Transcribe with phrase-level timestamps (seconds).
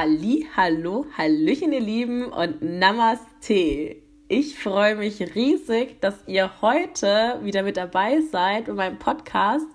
[0.00, 3.96] Halli, hallo, hallöchen ihr Lieben und Namaste.
[4.28, 9.66] Ich freue mich riesig, dass ihr heute wieder mit dabei seid bei meinem Podcast.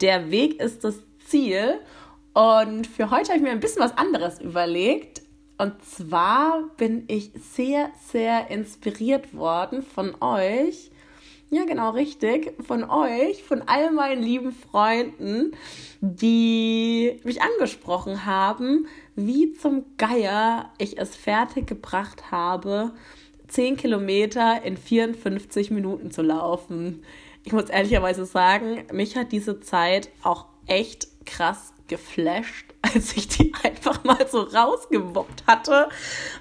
[0.00, 1.78] Der Weg ist das Ziel.
[2.32, 5.20] Und für heute habe ich mir ein bisschen was anderes überlegt.
[5.58, 10.90] Und zwar bin ich sehr, sehr inspiriert worden von euch.
[11.48, 12.54] Ja, genau, richtig.
[12.66, 15.52] Von euch, von all meinen lieben Freunden,
[16.00, 22.92] die mich angesprochen haben, wie zum Geier ich es fertig gebracht habe,
[23.46, 27.04] 10 Kilometer in 54 Minuten zu laufen.
[27.44, 33.52] Ich muss ehrlicherweise sagen, mich hat diese Zeit auch echt krass geflasht, als ich die
[33.62, 35.88] einfach mal so rausgewuppt hatte,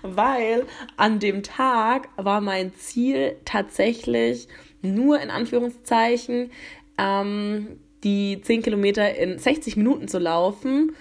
[0.01, 0.65] weil
[0.97, 4.47] an dem Tag war mein Ziel tatsächlich
[4.85, 6.51] nur in Anführungszeichen
[6.97, 10.95] ähm, die 10 Kilometer in 60 Minuten zu laufen.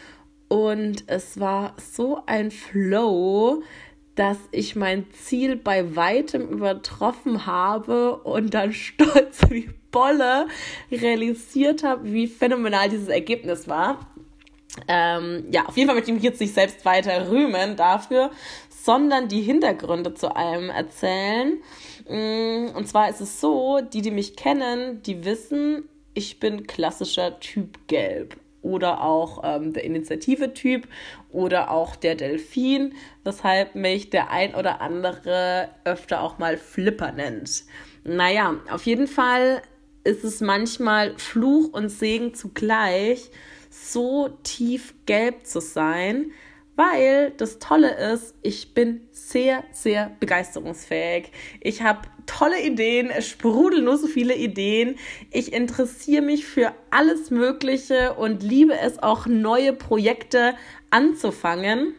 [0.49, 3.63] Und es war so ein Flow,
[4.15, 10.49] dass ich mein Ziel bei weitem übertroffen habe und dann stolz wie Bolle
[10.91, 14.11] realisiert habe, wie phänomenal dieses Ergebnis war.
[14.89, 18.33] Ähm, ja, auf jeden Fall möchte ich mich jetzt nicht selbst weiter rühmen dafür,
[18.85, 21.63] sondern die Hintergründe zu allem erzählen.
[22.07, 27.41] Mm, und zwar ist es so, die, die mich kennen, die wissen, ich bin klassischer
[27.41, 30.87] Typ Gelb oder auch ähm, der Initiative-Typ
[31.31, 37.65] oder auch der Delfin, weshalb mich der ein oder andere öfter auch mal Flipper nennt.
[38.05, 39.63] Naja, auf jeden Fall
[40.05, 43.31] ist es manchmal Fluch und Segen zugleich,
[43.71, 46.33] so tief gelb zu sein,
[46.77, 51.31] weil das Tolle ist, ich bin sehr, sehr begeisterungsfähig.
[51.61, 54.97] Ich habe tolle Ideen, es sprudeln nur so viele Ideen.
[55.31, 60.55] Ich interessiere mich für alles Mögliche und liebe es auch, neue Projekte
[60.91, 61.95] anzufangen.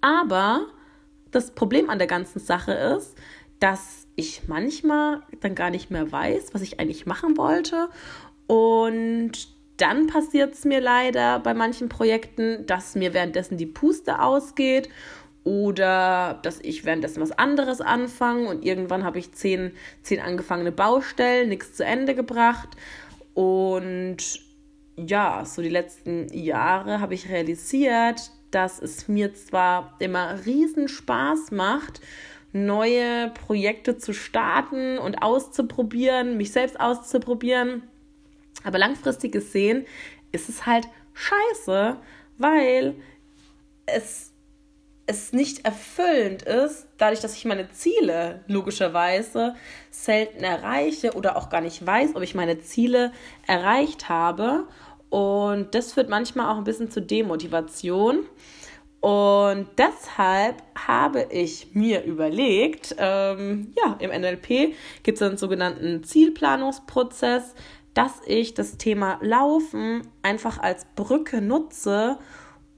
[0.00, 0.66] Aber
[1.30, 3.16] das Problem an der ganzen Sache ist,
[3.60, 7.88] dass ich manchmal dann gar nicht mehr weiß, was ich eigentlich machen wollte.
[8.46, 14.88] Und dann passiert es mir leider bei manchen Projekten, dass mir währenddessen die Puste ausgeht
[15.42, 21.48] oder dass ich währenddessen was anderes anfange und irgendwann habe ich zehn, zehn angefangene Baustellen,
[21.48, 22.70] nichts zu Ende gebracht.
[23.34, 24.40] Und
[24.96, 31.50] ja, so die letzten Jahre habe ich realisiert, dass es mir zwar immer riesen Spaß
[31.50, 32.00] macht,
[32.52, 37.82] neue Projekte zu starten und auszuprobieren, mich selbst auszuprobieren,
[38.64, 39.86] aber langfristig gesehen
[40.32, 41.96] ist es halt scheiße,
[42.38, 42.96] weil
[43.86, 44.32] es,
[45.06, 49.54] es nicht erfüllend ist, dadurch, dass ich meine Ziele logischerweise
[49.90, 53.12] selten erreiche oder auch gar nicht weiß, ob ich meine Ziele
[53.46, 54.66] erreicht habe.
[55.10, 58.26] Und das führt manchmal auch ein bisschen zu Demotivation.
[59.00, 67.54] Und deshalb habe ich mir überlegt, ähm, ja, im NLP gibt es einen sogenannten Zielplanungsprozess,
[67.94, 72.18] dass ich das Thema Laufen einfach als Brücke nutze,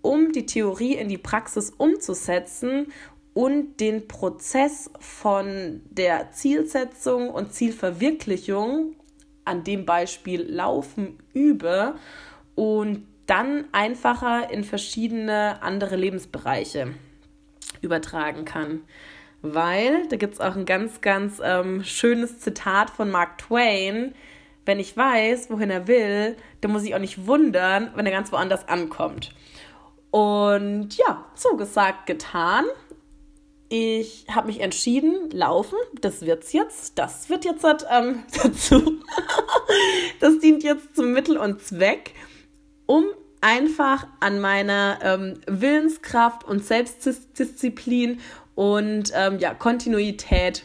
[0.02, 2.92] um die Theorie in die Praxis umzusetzen
[3.34, 8.94] und den Prozess von der Zielsetzung und Zielverwirklichung,
[9.44, 11.96] an dem Beispiel Laufen, übe
[12.54, 16.94] und dann einfacher in verschiedene andere Lebensbereiche
[17.80, 18.82] übertragen kann.
[19.42, 24.14] Weil, da gibt es auch ein ganz, ganz ähm, schönes Zitat von Mark Twain,
[24.66, 28.32] wenn ich weiß, wohin er will, dann muss ich auch nicht wundern, wenn er ganz
[28.32, 29.30] woanders ankommt.
[30.10, 32.64] Und ja, so gesagt, getan.
[33.68, 36.98] Ich habe mich entschieden, laufen, das wird's jetzt.
[36.98, 39.00] Das wird jetzt ähm, dazu.
[40.20, 42.12] das dient jetzt zum Mittel und Zweck,
[42.86, 43.06] um
[43.40, 48.20] einfach an meiner ähm, Willenskraft und Selbstdisziplin
[48.54, 50.64] und ähm, ja, Kontinuität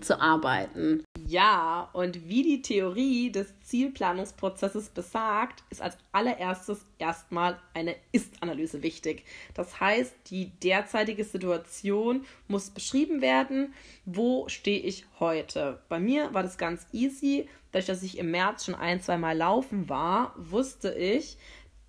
[0.00, 1.04] zu arbeiten.
[1.26, 9.24] Ja, und wie die Theorie des Zielplanungsprozesses besagt, ist als allererstes erstmal eine Ist-Analyse wichtig.
[9.54, 13.72] Das heißt, die derzeitige Situation muss beschrieben werden.
[14.04, 15.80] Wo stehe ich heute?
[15.88, 17.48] Bei mir war das ganz easy.
[17.72, 21.38] Dadurch, dass ich im März schon ein, zwei Mal laufen war, wusste ich,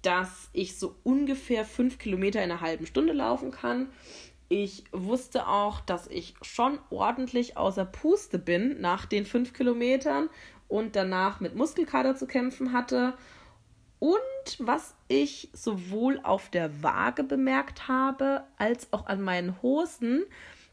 [0.02, 3.90] dass ich so ungefähr fünf Kilometer in einer halben Stunde laufen kann.
[4.48, 10.30] Ich wusste auch, dass ich schon ordentlich außer Puste bin nach den fünf Kilometern
[10.68, 13.16] und danach mit Muskelkater zu kämpfen hatte.
[14.00, 14.20] Und
[14.60, 20.26] was ich sowohl auf der Waage bemerkt habe, als auch an meinen Hosen,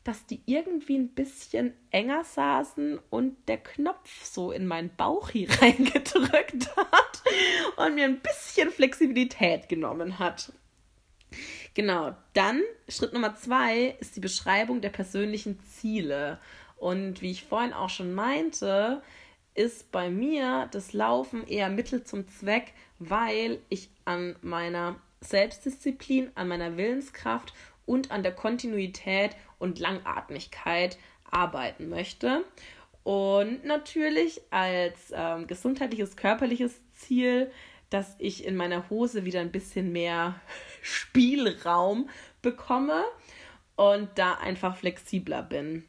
[0.05, 5.49] dass die irgendwie ein bisschen enger saßen und der Knopf so in meinen Bauch hier
[5.63, 7.23] reingedrückt hat
[7.77, 10.53] und mir ein bisschen Flexibilität genommen hat.
[11.75, 16.39] Genau, dann Schritt Nummer zwei ist die Beschreibung der persönlichen Ziele.
[16.77, 19.03] Und wie ich vorhin auch schon meinte,
[19.55, 26.49] ist bei mir das Laufen eher Mittel zum Zweck, weil ich an meiner Selbstdisziplin, an
[26.49, 27.55] meiner Willenskraft
[27.87, 30.99] und an der Kontinuität und Langatmigkeit
[31.31, 32.45] arbeiten möchte.
[33.03, 37.51] Und natürlich als ähm, gesundheitliches, körperliches Ziel,
[37.93, 40.41] dass ich in meiner Hose wieder ein bisschen mehr
[40.83, 42.09] Spielraum
[42.41, 43.05] bekomme
[43.77, 45.85] und da einfach flexibler bin.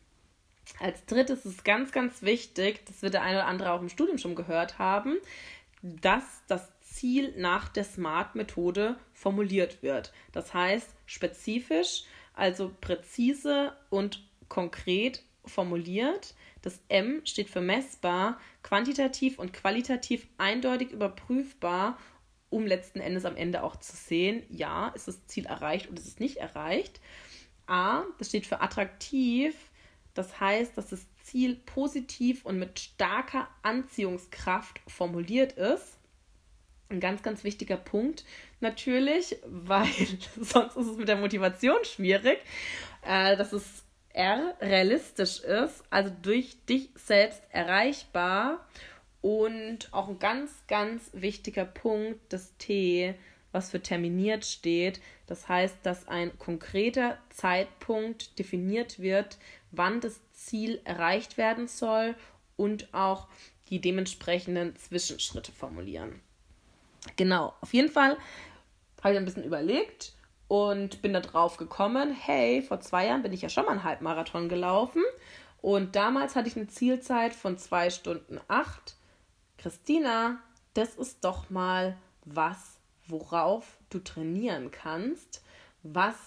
[0.80, 4.18] Als drittes ist ganz, ganz wichtig, das wird der eine oder andere auch im Studium
[4.18, 5.18] schon gehört haben,
[5.82, 10.14] dass das Ziel nach der SMART-Methode formuliert wird.
[10.32, 12.04] Das heißt spezifisch,
[12.34, 16.34] also präzise und konkret formuliert.
[16.63, 22.00] Das M steht für messbar, quantitativ und qualitativ eindeutig überprüfbar,
[22.50, 26.07] um letzten Endes am Ende auch zu sehen, ja, ist das Ziel erreicht oder ist
[26.07, 27.01] es nicht erreicht.
[27.68, 29.56] A, das steht für attraktiv,
[30.13, 35.98] das heißt, dass das Ziel positiv und mit starker Anziehungskraft formuliert ist.
[36.89, 38.24] Ein ganz, ganz wichtiger Punkt
[38.62, 39.88] natürlich, weil
[40.39, 42.39] sonst ist es mit der Motivation schwierig,
[43.06, 43.82] äh, dass es
[44.13, 48.65] R realistisch ist, also durch dich selbst erreichbar.
[49.21, 53.15] Und auch ein ganz, ganz wichtiger Punkt, das T,
[53.54, 55.00] was für terminiert steht.
[55.27, 59.38] Das heißt, dass ein konkreter Zeitpunkt definiert wird,
[59.71, 62.16] wann das Ziel erreicht werden soll
[62.57, 63.27] und auch
[63.69, 66.19] die dementsprechenden Zwischenschritte formulieren.
[67.16, 68.18] Genau, auf jeden Fall
[69.01, 70.13] habe ich ein bisschen überlegt
[70.54, 73.84] und bin da drauf gekommen, hey, vor zwei Jahren bin ich ja schon mal einen
[73.84, 75.02] Halbmarathon gelaufen
[75.64, 78.96] und damals hatte ich eine Zielzeit von zwei Stunden acht.
[79.58, 80.38] Christina,
[80.76, 82.78] das ist doch mal was,
[83.08, 85.42] worauf du trainieren kannst,
[85.82, 86.18] was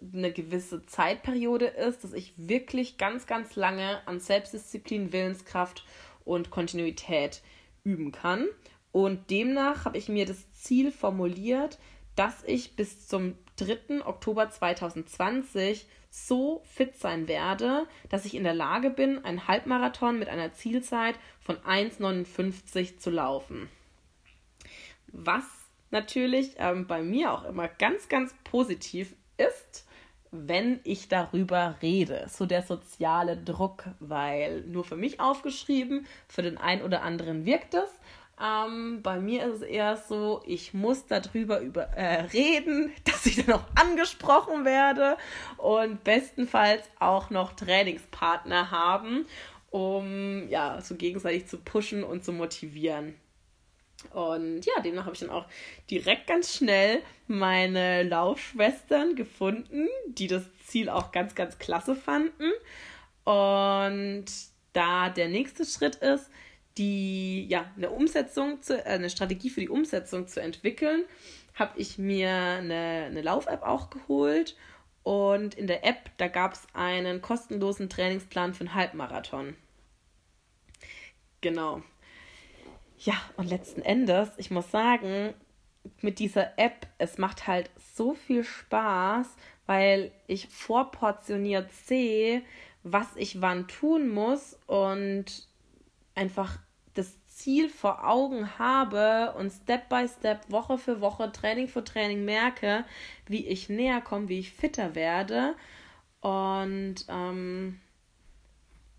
[0.00, 5.84] eine gewisse Zeitperiode ist, dass ich wirklich ganz, ganz lange an Selbstdisziplin, Willenskraft
[6.24, 7.42] und Kontinuität
[7.82, 8.46] üben kann.
[8.92, 11.80] Und demnach habe ich mir das Ziel formuliert,
[12.16, 14.04] dass ich bis zum 3.
[14.04, 20.28] Oktober 2020 so fit sein werde, dass ich in der Lage bin, einen Halbmarathon mit
[20.28, 23.68] einer Zielzeit von 1,59 zu laufen.
[25.08, 25.44] Was
[25.90, 29.86] natürlich ähm, bei mir auch immer ganz, ganz positiv ist,
[30.30, 32.26] wenn ich darüber rede.
[32.28, 37.74] So der soziale Druck, weil nur für mich aufgeschrieben, für den einen oder anderen wirkt
[37.74, 37.90] es.
[38.42, 43.36] Ähm, bei mir ist es eher so, ich muss darüber über, äh, reden, dass ich
[43.36, 45.16] dann auch angesprochen werde
[45.56, 49.26] und bestenfalls auch noch Trainingspartner haben,
[49.70, 53.14] um ja so gegenseitig zu pushen und zu motivieren.
[54.10, 55.46] Und ja, demnach habe ich dann auch
[55.90, 62.50] direkt ganz schnell meine Laufschwestern gefunden, die das Ziel auch ganz, ganz klasse fanden.
[63.24, 64.26] Und
[64.72, 66.30] da der nächste Schritt ist,
[66.78, 71.04] die ja eine Umsetzung, zu, äh, eine Strategie für die Umsetzung zu entwickeln,
[71.54, 74.56] habe ich mir eine, eine Lauf-App auch geholt.
[75.02, 79.54] Und in der App, da gab es einen kostenlosen Trainingsplan für einen Halbmarathon.
[81.42, 81.82] Genau.
[82.98, 85.34] Ja, und letzten Endes, ich muss sagen,
[86.00, 89.28] mit dieser App, es macht halt so viel Spaß,
[89.66, 92.42] weil ich vorportioniert sehe,
[92.82, 95.46] was ich wann tun muss und
[96.14, 96.58] einfach
[96.94, 102.24] das Ziel vor Augen habe und Step by Step, Woche für Woche, Training für Training
[102.24, 102.84] merke,
[103.26, 105.56] wie ich näher komme, wie ich fitter werde.
[106.20, 107.80] Und ähm,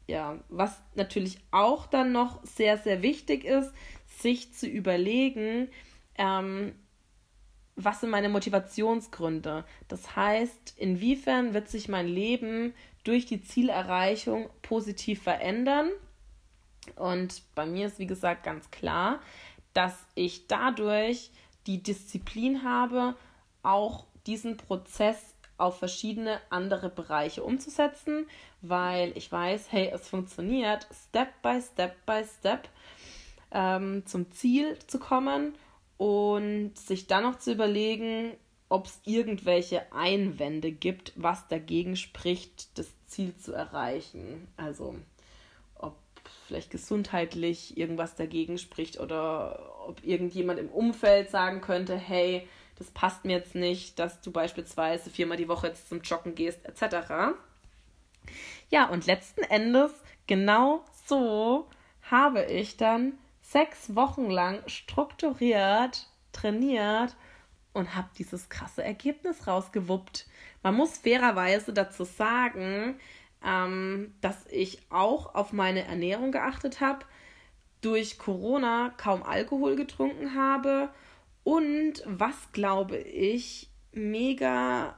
[0.08, 3.72] ja, was natürlich auch dann noch sehr, sehr wichtig ist,
[4.06, 5.70] sich zu überlegen,
[6.18, 6.76] ähm,
[7.76, 9.66] was sind meine Motivationsgründe?
[9.88, 15.90] Das heißt, inwiefern wird sich mein Leben durch die Zielerreichung positiv verändern?
[16.96, 19.20] Und bei mir ist, wie gesagt, ganz klar,
[19.74, 21.32] dass ich dadurch
[21.68, 23.16] die Disziplin habe,
[23.64, 28.28] auch diesen Prozess auf verschiedene andere Bereiche umzusetzen,
[28.62, 32.68] weil ich weiß, hey, es funktioniert Step by Step by Step
[33.52, 35.56] ähm, zum Ziel zu kommen
[35.98, 38.34] und sich dann noch zu überlegen,
[38.68, 44.48] ob es irgendwelche Einwände gibt, was dagegen spricht, das Ziel zu erreichen.
[44.58, 44.96] Also
[46.48, 53.26] vielleicht gesundheitlich irgendwas dagegen spricht oder ob irgendjemand im Umfeld sagen könnte, hey, das passt
[53.26, 57.36] mir jetzt nicht, dass du beispielsweise viermal die Woche jetzt zum Joggen gehst, etc.
[58.70, 59.92] Ja, und letzten Endes,
[60.28, 61.68] genau so
[62.02, 67.16] habe ich dann sechs Wochen lang strukturiert trainiert
[67.74, 70.28] und habe dieses krasse Ergebnis rausgewuppt.
[70.64, 73.00] Man muss fairerweise dazu sagen,
[73.46, 77.06] ähm, dass ich auch auf meine Ernährung geachtet habe,
[77.82, 80.90] durch Corona kaum Alkohol getrunken habe
[81.44, 84.98] und was glaube ich mega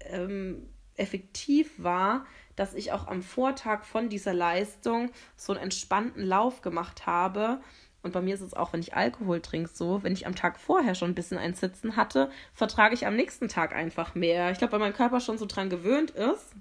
[0.00, 6.62] ähm, effektiv war, dass ich auch am Vortag von dieser Leistung so einen entspannten Lauf
[6.62, 7.60] gemacht habe.
[8.02, 10.58] Und bei mir ist es auch, wenn ich Alkohol trinke, so, wenn ich am Tag
[10.58, 14.50] vorher schon ein bisschen ein Sitzen hatte, vertrage ich am nächsten Tag einfach mehr.
[14.50, 16.54] Ich glaube, weil mein Körper schon so dran gewöhnt ist.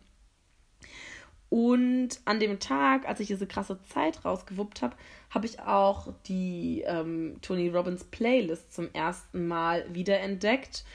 [1.51, 4.95] Und an dem Tag, als ich diese krasse Zeit rausgewuppt habe,
[5.29, 10.85] habe ich auch die ähm, Tony Robbins Playlist zum ersten Mal wiederentdeckt.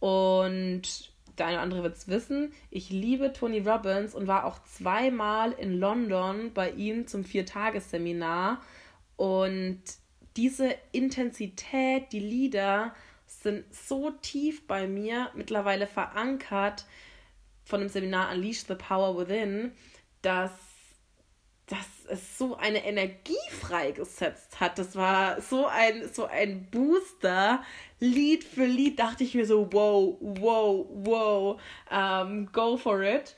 [0.00, 0.82] Und
[1.38, 5.52] der eine oder andere wird es wissen, ich liebe Tony Robbins und war auch zweimal
[5.52, 8.60] in London bei ihm zum Viertagesseminar.
[9.16, 9.80] Und
[10.36, 12.94] diese Intensität, die Lieder
[13.26, 16.84] sind so tief bei mir mittlerweile verankert
[17.64, 19.72] von dem Seminar Unleash the Power Within,
[20.22, 20.50] dass
[21.66, 24.78] dass es so eine Energie freigesetzt hat.
[24.78, 27.62] Das war so ein, so ein Booster.
[27.98, 31.60] Lied für Lied dachte ich mir so, wow, wow, wow,
[31.90, 33.36] um, go for it.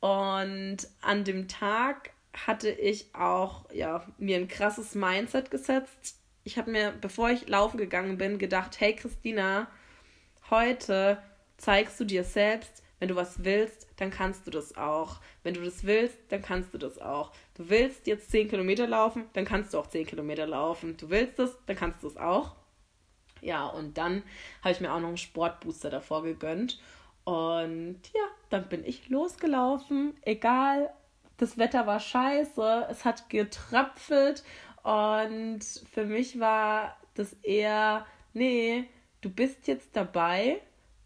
[0.00, 6.18] Und an dem Tag hatte ich auch ja, mir ein krasses Mindset gesetzt.
[6.44, 9.68] Ich habe mir, bevor ich laufen gegangen bin, gedacht, hey Christina,
[10.50, 11.18] heute
[11.56, 15.16] zeigst du dir selbst, wenn du was willst, dann kannst du das auch.
[15.42, 17.32] Wenn du das willst, dann kannst du das auch.
[17.54, 20.96] Du willst jetzt 10 Kilometer laufen, dann kannst du auch 10 Kilometer laufen.
[20.98, 22.54] Du willst es, dann kannst du es auch.
[23.40, 24.22] Ja, und dann
[24.60, 26.80] habe ich mir auch noch einen Sportbooster davor gegönnt.
[27.24, 30.14] Und ja, dann bin ich losgelaufen.
[30.22, 30.94] Egal,
[31.38, 34.44] das Wetter war scheiße, es hat getröpfelt.
[34.84, 38.84] Und für mich war das eher, nee,
[39.22, 40.60] du bist jetzt dabei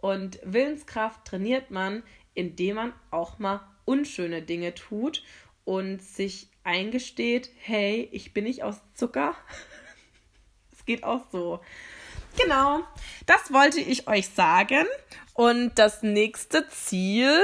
[0.06, 5.24] und Willenskraft trainiert man, indem man auch mal unschöne Dinge tut
[5.64, 9.34] und sich eingesteht, hey, ich bin nicht aus Zucker.
[10.70, 11.58] Es geht auch so.
[12.40, 12.84] Genau,
[13.24, 14.86] das wollte ich euch sagen.
[15.34, 17.42] Und das nächste Ziel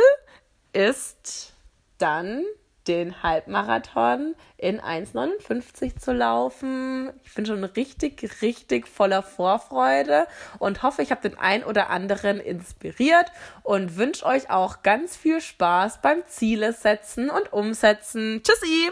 [0.73, 1.55] ist
[1.99, 2.45] dann
[2.87, 7.13] den Halbmarathon in 1,59 zu laufen.
[7.25, 10.27] Ich bin schon richtig, richtig voller Vorfreude
[10.59, 15.41] und hoffe, ich habe den ein oder anderen inspiriert und wünsche euch auch ganz viel
[15.41, 18.43] Spaß beim Ziele setzen und umsetzen.
[18.43, 18.91] Tschüssi!